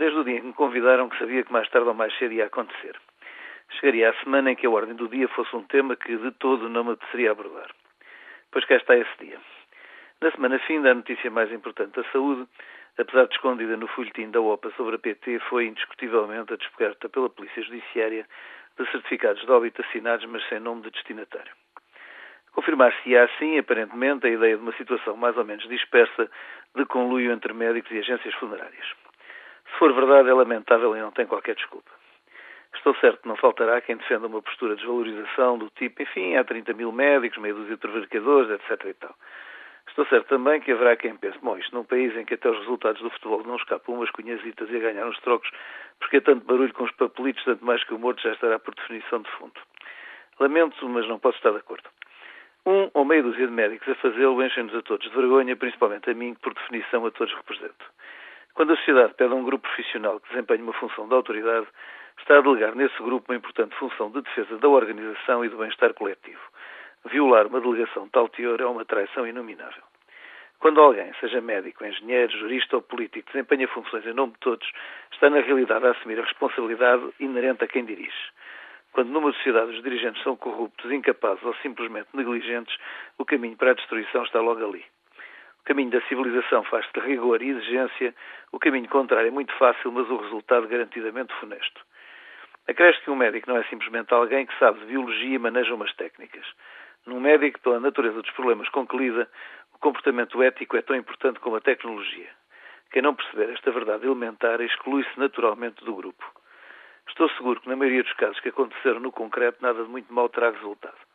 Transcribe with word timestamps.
desde 0.00 0.18
o 0.18 0.24
dia 0.24 0.38
em 0.38 0.40
que 0.40 0.46
me 0.46 0.52
convidaram 0.54 1.10
que 1.10 1.18
sabia 1.18 1.44
que 1.44 1.52
mais 1.52 1.68
tarde 1.68 1.86
ou 1.86 1.94
mais 1.94 2.16
cedo 2.16 2.32
ia 2.32 2.46
acontecer. 2.46 2.96
Chegaria 3.78 4.08
a 4.08 4.14
semana 4.24 4.50
em 4.50 4.56
que 4.56 4.66
a 4.66 4.70
ordem 4.70 4.94
do 4.94 5.06
dia 5.08 5.28
fosse 5.28 5.54
um 5.54 5.62
tema 5.64 5.94
que 5.94 6.16
de 6.16 6.30
todo 6.32 6.70
não 6.70 6.84
me 6.84 6.92
apeteceria 6.92 7.30
abordar. 7.32 7.70
Pois 8.50 8.64
cá 8.64 8.76
está 8.76 8.96
esse 8.96 9.10
dia. 9.20 9.38
Na 10.22 10.30
semana 10.32 10.58
fim, 10.60 10.78
a 10.78 10.94
notícia 10.94 11.30
mais 11.30 11.52
importante 11.52 11.96
da 11.96 12.04
saúde, 12.10 12.48
apesar 12.98 13.26
de 13.26 13.34
escondida 13.34 13.76
no 13.76 13.86
folhetim 13.88 14.30
da 14.30 14.40
OPA 14.40 14.72
sobre 14.74 14.96
a 14.96 14.98
PT, 14.98 15.38
foi 15.50 15.66
indiscutivelmente 15.66 16.54
a 16.54 16.56
descoberta 16.56 17.08
pela 17.10 17.28
Polícia 17.28 17.62
Judiciária 17.62 18.26
de 18.78 18.90
certificados 18.90 19.44
de 19.44 19.52
óbito 19.52 19.82
assinados, 19.82 20.24
mas 20.26 20.42
sem 20.48 20.60
nome 20.60 20.80
de 20.82 20.90
destinatário. 20.92 21.52
Confirmar-se-á 22.52 23.24
assim, 23.24 23.58
aparentemente, 23.58 24.26
a 24.26 24.30
ideia 24.30 24.56
de 24.56 24.62
uma 24.62 24.72
situação 24.72 25.14
mais 25.16 25.36
ou 25.36 25.44
menos 25.44 25.68
dispersa 25.68 26.30
de 26.74 26.86
conluio 26.86 27.32
entre 27.32 27.52
médicos 27.52 27.92
e 27.92 27.98
agências 27.98 28.34
funerárias. 28.36 29.09
Se 29.70 29.78
for 29.78 29.92
verdade, 29.92 30.28
é 30.28 30.34
lamentável 30.34 30.96
e 30.96 31.00
não 31.00 31.10
tem 31.10 31.26
qualquer 31.26 31.54
desculpa. 31.54 31.90
Estou 32.74 32.94
certo 32.96 33.22
que 33.22 33.28
não 33.28 33.36
faltará 33.36 33.80
quem 33.80 33.96
defenda 33.96 34.26
uma 34.26 34.40
postura 34.40 34.74
de 34.74 34.80
desvalorização 34.80 35.58
do 35.58 35.68
tipo, 35.70 36.02
enfim, 36.02 36.36
há 36.36 36.44
30 36.44 36.72
mil 36.74 36.92
médicos, 36.92 37.38
meia 37.38 37.54
dúzia 37.54 37.74
de 37.74 37.80
prevaricadores, 37.80 38.50
etc. 38.50 38.84
e 38.86 38.94
tal. 38.94 39.14
Estou 39.88 40.06
certo 40.06 40.28
também 40.28 40.60
que 40.60 40.70
haverá 40.70 40.96
quem 40.96 41.16
pense, 41.16 41.36
bom, 41.42 41.58
isto 41.58 41.74
num 41.74 41.84
país 41.84 42.16
em 42.16 42.24
que 42.24 42.34
até 42.34 42.48
os 42.48 42.58
resultados 42.58 43.02
do 43.02 43.10
futebol 43.10 43.42
não 43.44 43.56
escapam 43.56 43.96
umas 43.96 44.10
cunhasitas 44.10 44.70
e 44.70 44.76
a 44.76 44.80
ganhar 44.80 45.06
uns 45.06 45.18
trocos, 45.20 45.50
porque 45.98 46.18
é 46.18 46.20
tanto 46.20 46.46
barulho 46.46 46.72
com 46.72 46.84
os 46.84 46.92
papelitos, 46.92 47.42
tanto 47.44 47.64
mais 47.64 47.82
que 47.82 47.92
o 47.92 47.98
morto 47.98 48.22
já 48.22 48.32
estará 48.32 48.58
por 48.58 48.74
definição 48.74 49.20
de 49.20 49.30
fundo. 49.32 49.60
Lamento, 50.38 50.88
mas 50.88 51.08
não 51.08 51.18
posso 51.18 51.36
estar 51.38 51.50
de 51.50 51.58
acordo. 51.58 51.90
Um 52.64 52.88
ou 52.94 53.04
meia 53.04 53.22
dúzia 53.22 53.46
de 53.46 53.52
médicos 53.52 53.88
a 53.88 53.94
fazê-lo 53.96 54.42
enchem-nos 54.42 54.74
a 54.74 54.82
todos 54.82 55.08
de 55.10 55.14
vergonha, 55.14 55.56
principalmente 55.56 56.08
a 56.08 56.14
mim, 56.14 56.34
que 56.34 56.40
por 56.40 56.54
definição 56.54 57.04
a 57.04 57.10
todos 57.10 57.34
represento. 57.34 57.84
Quando 58.60 58.74
a 58.74 58.76
sociedade 58.76 59.14
pede 59.14 59.32
a 59.32 59.36
um 59.36 59.42
grupo 59.42 59.66
profissional 59.66 60.20
que 60.20 60.28
desempenhe 60.28 60.60
uma 60.60 60.74
função 60.74 61.08
de 61.08 61.14
autoridade, 61.14 61.66
está 62.18 62.36
a 62.36 62.40
delegar 62.42 62.74
nesse 62.74 62.96
grupo 62.98 63.32
uma 63.32 63.38
importante 63.38 63.74
função 63.76 64.10
de 64.10 64.20
defesa 64.20 64.58
da 64.58 64.68
organização 64.68 65.42
e 65.42 65.48
do 65.48 65.56
bem-estar 65.56 65.94
coletivo. 65.94 66.42
Violar 67.06 67.46
uma 67.46 67.58
delegação 67.58 68.04
de 68.04 68.10
tal 68.10 68.28
teor 68.28 68.60
é 68.60 68.66
uma 68.66 68.84
traição 68.84 69.26
inominável. 69.26 69.82
Quando 70.58 70.78
alguém, 70.78 71.10
seja 71.20 71.40
médico, 71.40 71.86
engenheiro, 71.86 72.36
jurista 72.36 72.76
ou 72.76 72.82
político, 72.82 73.32
desempenha 73.32 73.66
funções 73.66 74.04
em 74.04 74.12
nome 74.12 74.34
de 74.34 74.40
todos, 74.40 74.70
está 75.10 75.30
na 75.30 75.40
realidade 75.40 75.86
a 75.86 75.92
assumir 75.92 76.18
a 76.18 76.24
responsabilidade 76.24 77.14
inerente 77.18 77.64
a 77.64 77.66
quem 77.66 77.86
dirige. 77.86 78.28
Quando 78.92 79.08
numa 79.08 79.32
sociedade 79.32 79.70
os 79.70 79.82
dirigentes 79.82 80.22
são 80.22 80.36
corruptos, 80.36 80.92
incapazes 80.92 81.42
ou 81.44 81.54
simplesmente 81.62 82.08
negligentes, 82.12 82.76
o 83.16 83.24
caminho 83.24 83.56
para 83.56 83.70
a 83.70 83.74
destruição 83.74 84.22
está 84.22 84.38
logo 84.38 84.62
ali. 84.62 84.84
O 85.60 85.64
caminho 85.64 85.90
da 85.90 86.00
civilização 86.02 86.64
faz-se 86.64 86.92
de 86.92 87.00
rigor 87.00 87.42
e 87.42 87.50
exigência, 87.50 88.14
o 88.50 88.58
caminho 88.58 88.88
contrário 88.88 89.28
é 89.28 89.30
muito 89.30 89.52
fácil, 89.54 89.92
mas 89.92 90.08
o 90.10 90.16
resultado 90.16 90.66
garantidamente 90.66 91.32
funesto. 91.34 91.80
Acresce 92.66 93.00
que 93.02 93.10
um 93.10 93.16
médico 93.16 93.50
não 93.50 93.58
é 93.58 93.64
simplesmente 93.64 94.12
alguém 94.12 94.46
que 94.46 94.58
sabe 94.58 94.80
de 94.80 94.86
biologia 94.86 95.36
e 95.36 95.38
maneja 95.38 95.74
umas 95.74 95.92
técnicas. 95.94 96.46
Num 97.06 97.20
médico, 97.20 97.60
pela 97.60 97.78
natureza 97.78 98.20
dos 98.20 98.30
problemas 98.32 98.68
com 98.70 98.86
que 98.86 98.96
lida, 98.96 99.28
o 99.74 99.78
comportamento 99.78 100.42
ético 100.42 100.76
é 100.76 100.82
tão 100.82 100.96
importante 100.96 101.40
como 101.40 101.56
a 101.56 101.60
tecnologia. 101.60 102.28
Quem 102.90 103.02
não 103.02 103.14
perceber 103.14 103.52
esta 103.52 103.70
verdade 103.70 104.06
elementar 104.06 104.60
exclui-se 104.60 105.18
naturalmente 105.18 105.84
do 105.84 105.94
grupo. 105.94 106.24
Estou 107.08 107.28
seguro 107.30 107.60
que, 107.60 107.68
na 107.68 107.76
maioria 107.76 108.02
dos 108.02 108.12
casos 108.14 108.40
que 108.40 108.48
aconteceram 108.48 109.00
no 109.00 109.12
concreto, 109.12 109.62
nada 109.62 109.82
de 109.82 109.88
muito 109.88 110.12
mal 110.12 110.28
terá 110.28 110.50
resultado. 110.50 111.09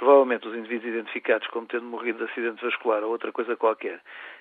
Provavelmente 0.00 0.48
os 0.48 0.54
indivíduos 0.54 0.94
identificados 0.94 1.46
como 1.48 1.66
tendo 1.66 1.84
morrido 1.84 2.24
de 2.24 2.32
acidente 2.32 2.64
vascular 2.64 3.04
ou 3.04 3.10
outra 3.10 3.30
coisa 3.32 3.54
qualquer, 3.54 4.00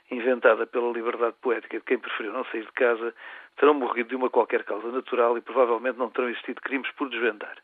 inventada 0.09 0.65
pela 0.65 0.89
liberdade 0.89 1.35
poética 1.41 1.77
de 1.77 1.83
quem 1.83 1.99
preferiu 1.99 2.31
não 2.31 2.45
sair 2.45 2.63
de 2.63 2.71
casa, 2.71 3.13
terão 3.57 3.73
morrido 3.73 4.07
de 4.07 4.15
uma 4.15 4.29
qualquer 4.29 4.63
causa 4.63 4.87
natural 4.87 5.37
e 5.37 5.41
provavelmente 5.41 5.97
não 5.97 6.09
terão 6.09 6.29
existido 6.29 6.61
crimes 6.61 6.89
por 6.93 7.09
desvendar. 7.09 7.57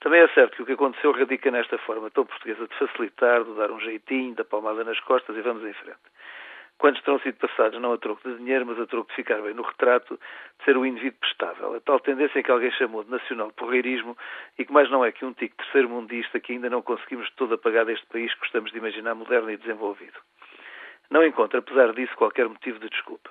Também 0.00 0.22
é 0.22 0.28
certo 0.30 0.56
que 0.56 0.62
o 0.62 0.66
que 0.66 0.72
aconteceu 0.72 1.12
radica 1.12 1.52
nesta 1.52 1.78
forma 1.78 2.10
tão 2.10 2.26
portuguesa 2.26 2.66
de 2.66 2.74
facilitar, 2.74 3.44
de 3.44 3.54
dar 3.54 3.70
um 3.70 3.78
jeitinho, 3.78 4.34
da 4.34 4.44
palmada 4.44 4.82
nas 4.82 4.98
costas 4.98 5.36
e 5.36 5.40
vamos 5.40 5.62
em 5.62 5.72
frente 5.72 6.00
quantos 6.84 7.02
terão 7.02 7.18
sido 7.20 7.38
passados 7.38 7.80
não 7.80 7.94
a 7.94 7.96
troco 7.96 8.28
de 8.28 8.36
dinheiro, 8.36 8.66
mas 8.66 8.78
a 8.78 8.86
troco 8.86 9.08
de 9.08 9.16
ficar 9.16 9.40
bem 9.40 9.54
no 9.54 9.62
retrato, 9.62 10.20
de 10.58 10.64
ser 10.66 10.76
o 10.76 10.84
indivíduo 10.84 11.18
prestável. 11.18 11.74
A 11.74 11.80
tal 11.80 11.98
tendência 11.98 12.42
que 12.42 12.50
alguém 12.50 12.70
chamou 12.72 13.02
de 13.02 13.10
nacional 13.10 13.50
porreirismo 13.52 14.14
e 14.58 14.66
que 14.66 14.70
mais 14.70 14.90
não 14.90 15.02
é 15.02 15.10
que 15.10 15.24
um 15.24 15.32
tico 15.32 15.56
terceiro 15.56 15.88
mundista 15.88 16.38
que 16.38 16.52
ainda 16.52 16.68
não 16.68 16.82
conseguimos 16.82 17.26
de 17.28 17.36
todo 17.36 17.54
apagar 17.54 17.86
deste 17.86 18.04
país 18.08 18.34
que 18.34 18.40
gostamos 18.40 18.70
de 18.70 18.76
imaginar 18.76 19.14
moderno 19.14 19.50
e 19.50 19.56
desenvolvido. 19.56 20.18
Não 21.08 21.24
encontro, 21.24 21.58
apesar 21.58 21.90
disso, 21.94 22.14
qualquer 22.16 22.46
motivo 22.50 22.78
de 22.78 22.90
desculpa. 22.90 23.30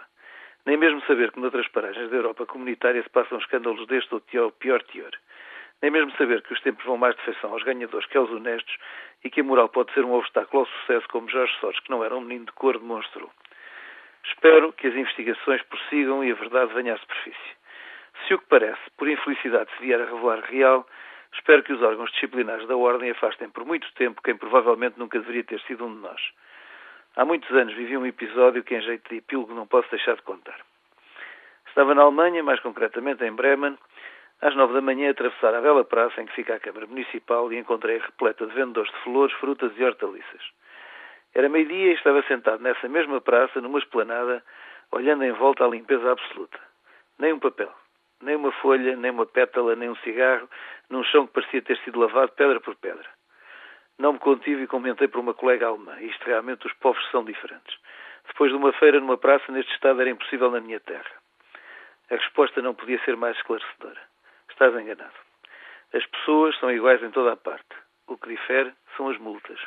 Nem 0.66 0.75
mesmo 0.75 1.03
saber 1.06 1.31
que 1.31 1.40
noutras 1.40 1.68
paragens 1.68 2.09
da 2.09 2.16
Europa 2.16 2.47
comunitária 2.47 3.03
se 3.03 3.09
passam 3.09 3.38
escândalos 3.38 3.86
deste 3.86 4.16
ou 4.16 4.52
pior 4.52 4.81
teor. 4.81 5.12
Nem 5.84 5.92
mesmo 5.92 6.12
saber 6.14 6.42
que 6.42 6.54
os 6.54 6.62
tempos 6.62 6.86
vão 6.86 6.96
mais 6.96 7.14
de 7.18 7.22
feição 7.24 7.52
aos 7.52 7.62
ganhadores 7.62 8.08
que 8.08 8.18
aos 8.18 8.32
honestos 8.32 8.78
e 9.22 9.30
que 9.30 9.42
a 9.42 9.44
moral 9.44 9.68
pode 9.68 9.92
ser 9.92 10.06
um 10.06 10.14
obstáculo 10.14 10.62
ao 10.62 10.66
sucesso, 10.66 11.06
como 11.10 11.30
Jorge 11.30 11.54
Soros, 11.60 11.78
que 11.82 11.90
não 11.92 12.02
era 12.02 12.16
um 12.16 12.22
menino 12.22 12.46
de 12.46 12.54
cor, 12.54 12.80
demonstrou. 12.80 13.30
Espero 14.24 14.72
que 14.72 14.88
as 14.88 14.96
investigações 14.96 15.62
prossigam 15.64 16.24
e 16.24 16.32
a 16.32 16.36
verdade 16.36 16.74
venha 16.74 16.94
à 16.94 16.98
superfície. 16.98 17.58
Se 18.26 18.34
o 18.34 18.40
que 18.40 18.46
parece, 18.46 18.80
por 18.96 19.10
infelicidade, 19.10 19.70
se 19.76 19.84
vier 19.84 20.00
a 20.00 20.06
revelar 20.06 20.40
real, 20.46 20.88
espero 21.34 21.62
que 21.64 21.74
os 21.74 21.82
órgãos 21.82 22.10
disciplinares 22.14 22.66
da 22.66 22.78
Ordem 22.78 23.12
afastem 23.12 23.50
por 23.50 23.66
muito 23.66 23.94
tempo 23.96 24.22
quem 24.22 24.38
provavelmente 24.38 24.98
nunca 24.98 25.20
deveria 25.20 25.44
ter 25.44 25.60
sido 25.64 25.86
um 25.86 25.94
de 25.94 26.00
nós. 26.00 26.22
Há 27.18 27.26
muitos 27.26 27.52
anos 27.52 27.74
vivi 27.74 27.98
um 27.98 28.06
episódio 28.06 28.64
que, 28.64 28.74
em 28.74 28.82
jeito 28.82 29.10
de 29.10 29.18
epílogo, 29.18 29.54
não 29.54 29.68
posso 29.68 29.92
deixar 29.92 30.16
de 30.16 30.22
contar. 30.22 30.62
Estava 31.68 31.94
na 31.94 32.04
Alemanha, 32.04 32.42
mais 32.42 32.62
concretamente 32.62 33.26
em 33.26 33.34
Bremen, 33.34 33.78
às 34.44 34.54
nove 34.56 34.74
da 34.74 34.81
manhã, 34.81 35.09
atravessar 35.09 35.56
a 35.56 35.62
bela 35.62 35.86
praça 35.86 36.22
em 36.22 36.26
que 36.26 36.34
fica 36.34 36.56
a 36.56 36.59
Câmara 36.59 36.86
Municipal 36.86 37.52
e 37.54 37.58
encontrei 37.58 37.98
repleta 37.98 38.46
de 38.46 38.54
vendedores 38.54 38.92
de 38.92 39.00
flores, 39.00 39.34
frutas 39.38 39.72
e 39.78 39.84
hortaliças. 39.86 40.42
Era 41.34 41.48
meio-dia 41.48 41.92
e 41.92 41.94
estava 41.94 42.22
sentado 42.24 42.62
nessa 42.62 42.90
mesma 42.90 43.22
praça, 43.22 43.62
numa 43.62 43.80
esplanada, 43.80 44.44
olhando 44.92 45.24
em 45.24 45.31
volta 45.31 45.64
à 45.64 45.68
limpeza 45.70 46.12
absoluta. 46.12 46.59
Nem 47.18 47.31
um 47.31 47.40
papel, 47.40 47.74
nem 48.22 48.36
uma 48.36 48.52
folha, 48.52 48.98
nem 48.98 49.12
uma 49.12 49.26
pétala, 49.26 49.78
nem 49.78 49.90
um 49.90 49.96
cigarro, 49.98 50.50
num 50.90 51.06
chão 51.06 51.25
que 51.25 51.34
parecia 51.34 51.62
ter 51.62 51.78
sido 51.78 52.02
lavado 52.02 52.34
pedra 52.34 52.60
por 52.60 52.75
pedra. 52.75 53.10
Não 53.98 54.12
me 54.12 54.20
contive 54.20 54.64
e 54.64 54.68
comentei 54.68 55.08
por 55.08 55.22
uma 55.22 55.34
colega 55.34 55.68
alemã. 55.68 55.98
Isto 56.02 56.25
realmente 56.25 56.68
os 56.68 56.74
povos 56.74 57.02
são 57.12 57.24
diferentes. 57.24 57.78
Depois 58.28 58.52
de 58.52 58.58
uma 58.58 58.74
feira 58.74 59.00
numa 59.00 59.18
praça 59.18 59.50
neste 59.54 59.72
estado 59.74 60.02
era 60.02 60.10
impossível 60.10 60.52
na 60.52 60.60
minha 60.60 60.81
terra. 60.81 61.12
A 62.12 62.16
resposta 62.16 62.62
não 62.62 62.75
podia 62.75 63.00
ser 63.06 63.16
mais 63.16 63.38
esclarecedora. 63.38 64.12
Estás 64.53 64.74
enganado. 64.75 65.14
As 65.94 66.06
pessoas 66.06 66.56
são 66.59 66.72
iguais 66.72 67.02
em 67.02 67.09
toda 67.09 67.34
a 67.34 67.36
parte. 67.36 67.75
O 68.06 68.16
que 68.18 68.30
difere 68.30 68.72
são 68.96 69.09
as 69.09 69.18
multas. 69.18 69.59